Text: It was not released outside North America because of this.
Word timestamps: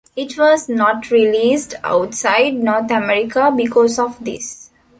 It 0.15 0.35
was 0.35 0.67
not 0.67 1.11
released 1.11 1.75
outside 1.83 2.55
North 2.55 2.89
America 2.89 3.53
because 3.55 3.99
of 3.99 4.17
this. 4.25 4.71